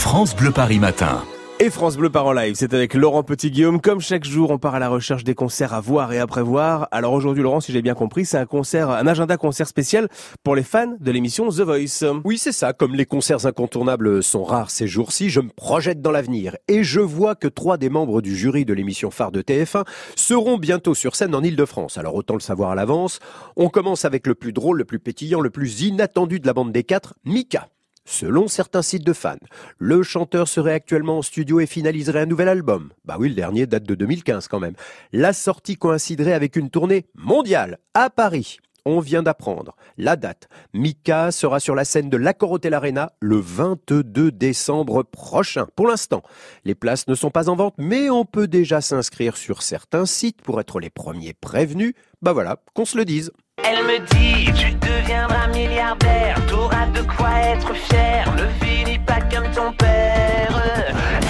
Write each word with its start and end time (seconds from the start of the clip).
France 0.00 0.34
Bleu 0.34 0.50
Paris 0.50 0.78
Matin. 0.78 1.22
Et 1.60 1.68
France 1.68 1.98
Bleu 1.98 2.08
part 2.08 2.24
en 2.24 2.32
live, 2.32 2.54
c'est 2.56 2.72
avec 2.72 2.94
Laurent 2.94 3.22
Petit-Guillaume. 3.22 3.82
Comme 3.82 4.00
chaque 4.00 4.24
jour, 4.24 4.50
on 4.50 4.56
part 4.56 4.74
à 4.74 4.78
la 4.78 4.88
recherche 4.88 5.24
des 5.24 5.34
concerts 5.34 5.74
à 5.74 5.80
voir 5.82 6.10
et 6.14 6.18
à 6.18 6.26
prévoir. 6.26 6.88
Alors 6.90 7.12
aujourd'hui, 7.12 7.42
Laurent, 7.42 7.60
si 7.60 7.70
j'ai 7.70 7.82
bien 7.82 7.92
compris, 7.92 8.24
c'est 8.24 8.38
un 8.38 8.46
concert, 8.46 8.88
un 8.88 9.06
agenda 9.06 9.36
concert 9.36 9.68
spécial 9.68 10.08
pour 10.42 10.56
les 10.56 10.62
fans 10.62 10.96
de 10.98 11.10
l'émission 11.10 11.50
The 11.50 11.60
Voice. 11.60 12.22
Oui, 12.24 12.38
c'est 12.38 12.50
ça. 12.50 12.72
Comme 12.72 12.94
les 12.94 13.04
concerts 13.04 13.44
incontournables 13.44 14.22
sont 14.22 14.42
rares 14.42 14.70
ces 14.70 14.88
jours-ci, 14.88 15.28
je 15.28 15.40
me 15.40 15.50
projette 15.50 16.00
dans 16.00 16.12
l'avenir. 16.12 16.56
Et 16.66 16.82
je 16.82 17.00
vois 17.00 17.34
que 17.34 17.46
trois 17.46 17.76
des 17.76 17.90
membres 17.90 18.22
du 18.22 18.34
jury 18.34 18.64
de 18.64 18.72
l'émission 18.72 19.10
phare 19.10 19.32
de 19.32 19.42
TF1 19.42 19.84
seront 20.16 20.56
bientôt 20.56 20.94
sur 20.94 21.14
scène 21.14 21.34
en 21.34 21.42
Ile-de-France. 21.42 21.98
Alors 21.98 22.14
autant 22.14 22.34
le 22.34 22.40
savoir 22.40 22.70
à 22.70 22.74
l'avance. 22.74 23.20
On 23.56 23.68
commence 23.68 24.06
avec 24.06 24.26
le 24.26 24.34
plus 24.34 24.54
drôle, 24.54 24.78
le 24.78 24.86
plus 24.86 24.98
pétillant, 24.98 25.42
le 25.42 25.50
plus 25.50 25.82
inattendu 25.82 26.40
de 26.40 26.46
la 26.46 26.54
bande 26.54 26.72
des 26.72 26.84
quatre, 26.84 27.16
Mika. 27.26 27.68
Selon 28.10 28.48
certains 28.48 28.82
sites 28.82 29.06
de 29.06 29.12
fans, 29.12 29.36
le 29.78 30.02
chanteur 30.02 30.48
serait 30.48 30.72
actuellement 30.72 31.18
en 31.18 31.22
studio 31.22 31.60
et 31.60 31.66
finaliserait 31.66 32.22
un 32.22 32.26
nouvel 32.26 32.48
album. 32.48 32.90
Bah 33.04 33.14
oui, 33.20 33.28
le 33.28 33.36
dernier 33.36 33.68
date 33.68 33.84
de 33.84 33.94
2015 33.94 34.48
quand 34.48 34.58
même. 34.58 34.74
La 35.12 35.32
sortie 35.32 35.76
coïnciderait 35.76 36.32
avec 36.32 36.56
une 36.56 36.70
tournée 36.70 37.06
mondiale 37.14 37.78
à 37.94 38.10
Paris. 38.10 38.58
On 38.84 38.98
vient 38.98 39.22
d'apprendre 39.22 39.76
la 39.96 40.16
date. 40.16 40.48
Mika 40.74 41.30
sera 41.30 41.60
sur 41.60 41.76
la 41.76 41.84
scène 41.84 42.10
de 42.10 42.16
l'Accor 42.16 42.50
Hotel 42.50 42.74
Arena 42.74 43.12
le 43.20 43.36
22 43.36 44.32
décembre 44.32 45.04
prochain. 45.04 45.68
Pour 45.76 45.86
l'instant, 45.86 46.24
les 46.64 46.74
places 46.74 47.06
ne 47.06 47.14
sont 47.14 47.30
pas 47.30 47.48
en 47.48 47.54
vente, 47.54 47.74
mais 47.78 48.10
on 48.10 48.24
peut 48.24 48.48
déjà 48.48 48.80
s'inscrire 48.80 49.36
sur 49.36 49.62
certains 49.62 50.04
sites 50.04 50.42
pour 50.42 50.60
être 50.60 50.80
les 50.80 50.90
premiers 50.90 51.34
prévenus. 51.34 51.94
Bah 52.22 52.32
voilà, 52.32 52.56
qu'on 52.74 52.84
se 52.84 52.98
le 52.98 53.04
dise. 53.04 53.30
Elle 53.62 53.84
me 53.84 53.98
dit, 54.14 54.52
tu 54.54 54.72
deviendras 54.72 55.46
milliardaire, 55.48 56.36
t'auras 56.48 56.86
de 56.86 57.02
quoi 57.02 57.30
être 57.44 57.74
fier, 57.74 58.24
ne 58.36 58.46
finis 58.64 58.98
pas 58.98 59.20
comme 59.32 59.48
ton 59.52 59.72
père. 59.72 60.62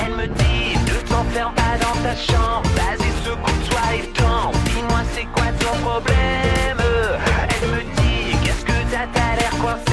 Elle 0.05 0.15
me 0.15 0.27
dit, 0.27 0.77
ne 0.87 1.09
t'enferme 1.09 1.55
pas 1.55 1.77
dans 1.81 1.97
ta 2.03 2.14
chambre, 2.17 2.69
vas-y 2.77 3.11
secoue-toi 3.25 3.84
et 3.95 4.20
danse, 4.20 4.56
dis-moi 4.64 5.03
c'est 5.12 5.27
quoi 5.34 5.48
ton 5.58 5.77
problème? 5.83 6.81
Elle 7.62 7.69
me 7.69 7.83
dit, 8.01 8.36
qu'est-ce 8.45 8.64
que 8.64 8.78
t'as, 8.91 9.06
t'as 9.12 9.36
l'air 9.36 9.55
coincé, 9.61 9.89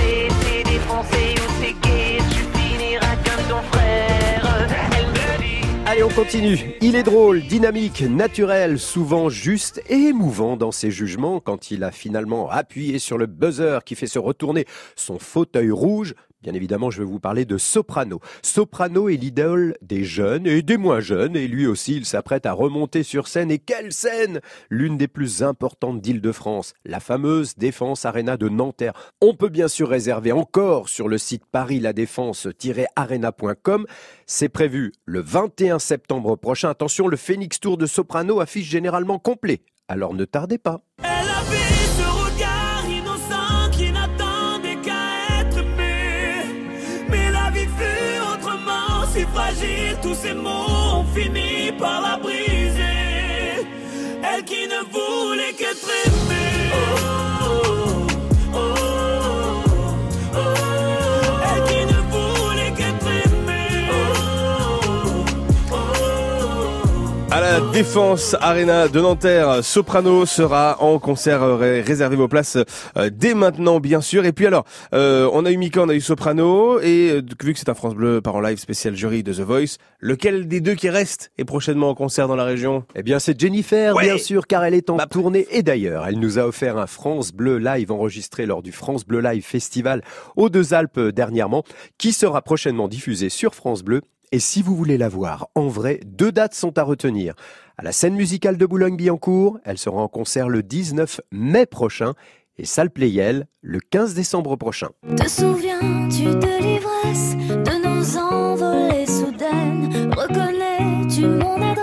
Allez, 5.98 6.04
on 6.04 6.10
continue. 6.10 6.60
Il 6.80 6.96
est 6.96 7.02
drôle, 7.02 7.42
dynamique, 7.42 8.02
naturel, 8.02 8.78
souvent 8.78 9.30
juste 9.30 9.82
et 9.90 9.96
émouvant 9.96 10.56
dans 10.56 10.72
ses 10.72 10.92
jugements 10.92 11.40
quand 11.40 11.72
il 11.72 11.84
a 11.84 11.90
finalement 11.90 12.52
appuyé 12.52 13.00
sur 13.00 13.18
le 13.18 13.26
buzzer 13.26 13.84
qui 13.84 13.96
fait 13.96 14.06
se 14.06 14.20
retourner 14.20 14.66
son 14.96 15.18
fauteuil 15.18 15.72
rouge. 15.72 16.14
Bien 16.44 16.54
évidemment, 16.54 16.92
je 16.92 17.00
vais 17.00 17.08
vous 17.08 17.20
parler 17.20 17.46
de 17.46 17.58
Soprano. 17.58 18.20
Soprano 18.44 19.10
est 19.10 19.18
l'idole 19.18 19.76
des 19.82 20.04
jeunes 20.04 20.46
et 20.46 20.62
des 20.62 20.78
moins 20.78 21.00
jeunes, 21.00 21.36
et 21.36 21.48
lui 21.48 21.66
aussi, 21.66 21.98
il 21.98 22.06
s'apprête 22.06 22.46
à 22.46 22.54
remonter 22.54 23.02
sur 23.02 23.28
scène. 23.28 23.50
Et 23.50 23.58
quelle 23.58 23.92
scène 23.92 24.40
L'une 24.70 24.98
des 24.98 25.08
plus 25.08 25.42
importantes 25.42 26.00
d'Île-de-France, 26.00 26.76
la 26.86 27.00
fameuse 27.00 27.56
Défense 27.56 28.06
Arena 28.06 28.38
de 28.38 28.50
Nanterre. 28.50 28.94
On 29.20 29.34
peut 29.34 29.50
bien 29.50 29.68
sûr 29.68 29.90
réserver 29.90 30.32
encore 30.32 30.90
sur 30.90 31.08
le 31.08 31.18
site 31.18 31.48
paris-la-défense-arena.com. 31.52 33.88
C'est 34.28 34.50
prévu 34.50 34.92
le 35.06 35.22
21 35.22 35.80
septembre 35.80 36.36
prochain. 36.36 36.70
Attention, 36.70 37.08
le 37.08 37.18
Phoenix 37.18 37.60
Tour 37.60 37.78
de 37.78 37.88
Soprano 37.88 38.42
affiche 38.42 38.70
généralement 38.70 39.18
complet. 39.18 39.62
Alors 39.88 40.14
ne 40.14 40.26
tardez 40.26 40.60
pas. 40.60 40.84
Fragile, 49.26 49.98
tous 50.02 50.16
ces 50.16 50.34
mots 50.34 51.00
ont 51.00 51.06
fini 51.16 51.72
par 51.78 52.02
la 52.02 52.18
briser. 52.18 53.68
Elle 54.24 54.44
qui 54.44 54.68
ne 54.68 54.82
voulait 54.92 55.54
qu'être 55.54 55.90
aimée. 56.06 56.27
À 67.38 67.42
la 67.42 67.60
Défense 67.72 68.36
Arena 68.42 68.88
de 68.88 69.00
Nanterre, 69.00 69.64
Soprano 69.64 70.26
sera 70.26 70.82
en 70.82 70.98
concert. 70.98 71.44
euh, 71.44 71.56
ré- 71.56 71.82
Réservez 71.82 72.16
vos 72.16 72.28
places 72.28 72.58
euh, 72.98 73.12
dès 73.14 73.36
maintenant, 73.36 73.80
bien 73.80 74.02
sûr. 74.02 74.26
Et 74.26 74.32
puis 74.32 74.48
alors, 74.48 74.66
euh, 74.96 75.30
on 75.34 75.46
a 75.46 75.52
eu 75.52 75.58
Mika, 75.58 75.84
on 75.84 75.90
a 75.90 75.94
eu 75.94 76.02
Soprano, 76.02 76.80
et 76.80 77.12
euh, 77.12 77.22
vu 77.44 77.54
que 77.54 77.60
c'est 77.60 77.70
un 77.70 77.76
France 77.76 77.94
Bleu 77.94 78.22
par 78.22 78.34
en 78.34 78.42
live 78.42 78.58
spécial 78.58 78.96
jury 78.96 79.22
de 79.22 79.34
The 79.34 79.42
Voice, 79.42 79.78
lequel 80.00 80.48
des 80.48 80.62
deux 80.62 80.74
qui 80.74 80.90
reste 80.90 81.32
est 81.38 81.46
prochainement 81.46 81.90
en 81.90 81.94
concert 81.94 82.28
dans 82.28 82.36
la 82.36 82.44
région? 82.44 82.86
Eh 82.96 83.04
bien, 83.04 83.20
c'est 83.20 83.40
Jennifer, 83.40 83.94
Ouais. 83.96 84.06
bien 84.06 84.18
sûr, 84.18 84.48
car 84.48 84.64
elle 84.64 84.74
est 84.74 84.90
en 84.90 84.96
Bah, 84.96 85.06
tournée. 85.06 85.46
Et 85.52 85.62
d'ailleurs, 85.62 86.08
elle 86.08 86.18
nous 86.20 86.40
a 86.40 86.48
offert 86.48 86.80
un 86.80 86.88
France 86.88 87.34
Bleu 87.34 87.60
Live 87.60 87.92
enregistré 87.92 88.48
lors 88.48 88.64
du 88.64 88.72
France 88.72 89.06
Bleu 89.06 89.20
Live 89.22 89.46
Festival 89.46 90.02
aux 90.38 90.50
Deux 90.50 90.74
Alpes 90.74 91.00
dernièrement, 91.00 91.64
qui 92.00 92.14
sera 92.14 92.42
prochainement 92.42 92.88
diffusé 92.88 93.30
sur 93.30 93.54
France 93.54 93.84
Bleu. 93.84 94.02
Et 94.34 94.40
si 94.40 94.62
vous 94.62 94.76
voulez 94.76 94.98
la 94.98 95.08
voir 95.08 95.48
en 95.56 95.68
vrai, 95.68 96.02
deux 96.06 96.34
dates 96.34 96.54
sont 96.54 96.78
à 96.78 96.84
retenir. 96.84 97.34
À 97.78 97.84
la 97.84 97.94
scène 97.94 98.16
musicale 98.16 98.58
de 98.58 98.66
Boulogne-Billancourt, 98.66 99.60
elle 99.64 99.78
sera 99.78 100.02
en 100.02 100.10
concert 100.10 100.50
le 100.50 100.64
19 100.64 101.22
mai 101.32 101.66
prochain 101.66 102.14
et 102.58 102.66
Salle 102.66 102.90
Playel 102.90 103.48
le 103.62 103.80
15 103.80 104.16
décembre 104.16 104.58
prochain. 104.58 104.90
Te 105.16 105.30
souviens-tu 105.30 106.26
de 106.26 106.62
l'ivresse 106.62 107.38
de 107.38 107.88
nos 107.88 108.18
envolées 108.18 109.06
soudaines? 109.06 110.12
Reconnais-tu 110.14 111.26
mon 111.28 111.62
adresse? 111.62 111.78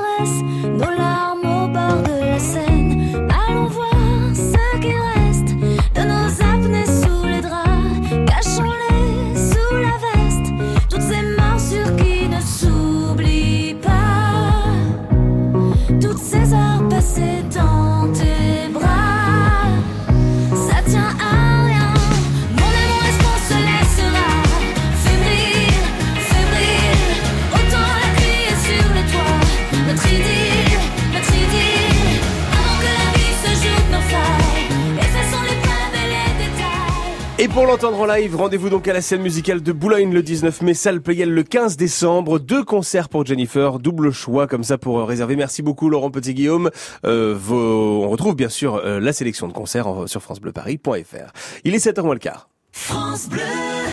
Et 37.45 37.49
pour 37.49 37.67
l'entendre 37.67 38.01
en 38.01 38.07
live, 38.07 38.35
rendez-vous 38.37 38.71
donc 38.71 38.89
à 38.89 38.95
la 38.95 39.03
scène 39.03 39.21
musicale 39.21 39.63
de 39.63 39.71
Boulogne 39.73 40.15
le 40.15 40.23
19 40.23 40.63
mai, 40.63 40.73
salle 40.73 41.03
Playel 41.03 41.29
le 41.31 41.43
15 41.43 41.77
décembre. 41.77 42.39
Deux 42.39 42.65
concerts 42.65 43.11
pour 43.11 43.27
Jennifer, 43.27 43.79
double 43.79 44.13
choix 44.13 44.47
comme 44.47 44.65
ça 44.65 44.79
pour 44.79 44.99
euh, 44.99 45.05
réserver. 45.05 45.37
Merci 45.37 45.61
beaucoup 45.61 45.91
Laurent 45.91 46.11
Petit-Guillaume. 46.11 46.71
Euh, 47.05 47.37
vos- 47.39 48.03
On 48.05 48.09
retrouve 48.09 48.35
bien 48.35 48.49
sûr 48.49 48.77
euh, 48.77 48.99
la 48.99 49.13
sélection 49.13 49.47
de 49.47 49.53
concerts 49.53 50.05
sur 50.07 50.23
francebleuparis.fr. 50.23 51.33
Il 51.65 51.75
est 51.75 51.85
7h 51.87 52.03
moins 52.03 52.15
le 52.15 52.19
quart. 52.21 52.49
France 52.73 53.29
Bleu. 53.29 53.43